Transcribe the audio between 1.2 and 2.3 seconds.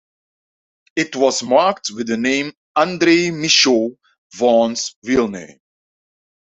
marked with the